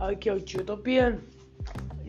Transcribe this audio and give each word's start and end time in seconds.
aqui 0.00 0.28
é 0.28 0.32
o 0.32 0.40
Tio 0.40 0.64
Topiano. 0.64 1.20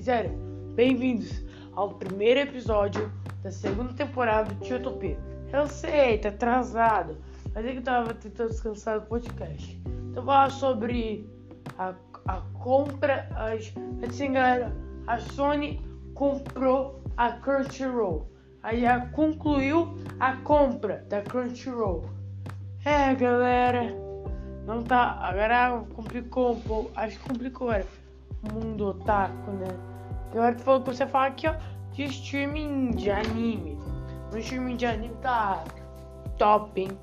Sério, 0.02 0.32
bem-vindos 0.74 1.44
ao 1.74 1.94
primeiro 1.94 2.40
episódio 2.40 3.12
da 3.44 3.52
segunda 3.52 3.94
temporada 3.94 4.52
do 4.52 4.66
Tio 4.66 4.82
Topiano. 4.82 5.22
Eu 5.54 5.68
sei, 5.68 6.18
tá 6.18 6.30
atrasado, 6.30 7.18
mas 7.54 7.64
é 7.64 7.72
que 7.72 7.78
eu 7.78 7.84
tava 7.84 8.16
tentando 8.16 8.50
descansar 8.50 9.00
do 9.00 9.06
podcast. 9.06 9.80
Então, 10.10 10.26
falar 10.26 10.50
sobre 10.50 11.30
a, 11.78 11.94
a 12.28 12.42
compra. 12.64 13.30
As, 13.36 13.72
assim, 14.08 14.34
galera, 14.34 14.76
a 15.06 15.20
Sony 15.20 15.86
comprou 16.16 17.00
a 17.16 17.34
Crunchyroll. 17.34 18.28
Aí 18.64 18.82
já 18.82 19.02
concluiu 19.10 19.96
a 20.20 20.36
compra 20.38 21.06
da 21.08 21.22
Crunchyroll. 21.22 22.10
É, 22.84 23.14
galera. 23.14 24.07
Não 24.68 24.84
tá. 24.84 25.18
Agora 25.22 25.84
complicou 25.96 26.52
um 26.52 26.60
pouco. 26.60 26.92
Acho 26.96 27.18
que 27.18 27.30
complicou 27.30 27.70
agora. 27.70 27.88
O 28.44 28.54
mundo 28.54 28.90
otaku, 28.90 29.52
né? 29.52 29.68
Agora 30.32 30.54
tu 30.54 30.62
falou 30.62 30.82
que 30.82 30.94
você 30.94 31.08
fala 31.08 31.28
aqui, 31.28 31.48
ó, 31.48 31.56
de 31.94 32.04
streaming 32.04 32.92
de 32.92 33.10
anime. 33.10 33.80
O 34.32 34.38
streaming 34.38 34.76
de 34.76 34.86
anime 34.86 35.16
tá 35.22 35.64
top, 36.38 36.82
hein? 36.82 37.00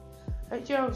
Aí 0.50 0.60
tinha 0.60 0.88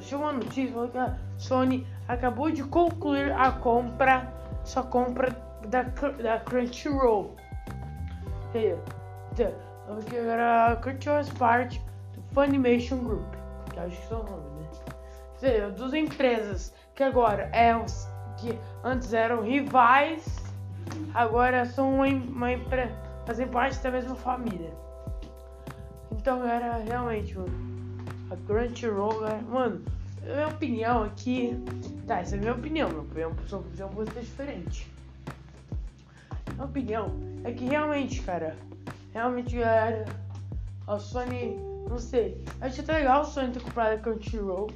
chegou 0.00 0.26
uma 0.26 0.32
notícia 0.32 0.72
falou 0.72 0.88
que 0.88 0.98
a 0.98 1.16
Sony 1.38 1.86
acabou 2.06 2.50
de 2.50 2.62
concluir 2.62 3.32
a 3.32 3.50
compra, 3.52 4.32
sua 4.64 4.82
compra 4.82 5.34
da, 5.68 5.82
da 5.82 6.38
Crunchyroll. 6.40 7.34
Porque 9.86 10.16
agora 10.16 10.72
a 10.72 10.76
Crunchyroll 10.76 11.24
faz 11.24 11.30
parte 11.30 11.82
do 12.14 12.22
Funimation 12.34 12.98
Group, 12.98 13.32
que 13.32 13.38
acho 13.84 14.08
que 14.08 14.12
é 14.12 14.16
o 14.16 14.22
nome, 14.22 14.60
né? 14.60 14.68
Seja, 15.38 15.70
duas 15.70 15.94
empresas 15.94 16.74
que 16.94 17.02
agora 17.02 17.44
é 17.54 17.72
que 18.38 18.58
antes 18.82 19.12
eram 19.12 19.42
rivais, 19.42 20.36
agora 21.14 21.64
são 21.66 21.94
uma, 21.94 22.06
uma 22.06 22.52
empresa, 22.52 22.92
fazem 23.26 23.46
parte 23.48 23.78
da 23.80 23.90
mesma 23.90 24.14
família. 24.14 24.72
Então 26.12 26.44
era 26.44 26.78
realmente, 26.78 27.36
mano, 27.36 27.52
a 28.30 28.36
Crunchyroll, 28.46 29.20
né? 29.22 29.40
mano, 29.48 29.84
minha 30.22 30.48
opinião 30.48 31.04
aqui, 31.04 31.56
tá, 32.06 32.18
essa 32.18 32.34
é 32.34 32.38
a 32.38 32.40
minha 32.40 32.54
opinião, 32.54 32.88
minha 32.88 33.02
opinião, 33.02 33.32
sua 33.46 33.60
opinião 33.60 33.88
pode 33.88 34.12
ser 34.12 34.20
diferente. 34.20 34.92
Minha 36.52 36.64
opinião 36.64 37.14
é 37.44 37.52
que 37.52 37.64
realmente, 37.64 38.20
cara, 38.22 38.56
realmente, 39.12 39.56
galera, 39.56 40.04
a 40.86 40.98
Sony, 40.98 41.56
não 41.88 41.98
sei, 41.98 42.42
acho 42.60 42.80
até 42.80 42.94
legal 42.94 43.22
a 43.22 43.24
Sony 43.24 43.52
ter 43.52 43.62
comprado 43.62 43.94
a 43.94 43.98
Crunchyroll, 43.98 44.70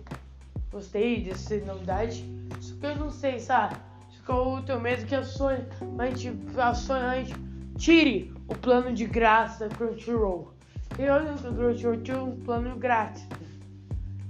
gostei 0.70 1.22
dessa 1.22 1.56
novidade, 1.58 2.24
só 2.60 2.74
que 2.76 2.86
eu 2.86 2.96
não 2.96 3.10
sei, 3.10 3.38
sabe, 3.38 3.76
ficou 4.10 4.56
o 4.56 4.62
teu 4.62 4.80
medo 4.80 5.06
que 5.06 5.14
a 5.14 5.22
Sony, 5.22 5.64
a 5.98 6.06
gente, 6.10 6.58
a 6.58 6.74
Sony, 6.74 7.04
a 7.04 7.22
gente 7.22 7.34
tire 7.76 8.32
o 8.48 8.54
plano 8.54 8.92
de 8.92 9.06
graça 9.06 9.68
da 9.68 9.74
Crunchyroll. 9.74 10.52
Eu 10.98 11.24
não 11.24 11.36
Crunchyroll 11.36 12.02
tinha 12.02 12.22
um 12.22 12.40
plano 12.40 12.76
grátis, 12.76 13.26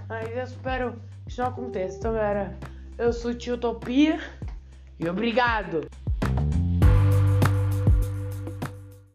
mas 0.07 0.29
eu 0.31 0.43
espero 0.43 1.01
que 1.25 1.31
isso 1.31 1.41
não 1.41 1.49
aconteça. 1.49 1.97
Então, 1.97 2.13
galera, 2.13 2.57
eu 2.97 3.11
sou 3.11 3.31
o 3.31 3.35
Tio 3.35 3.55
Utopia 3.55 4.19
e 4.99 5.09
obrigado! 5.09 5.87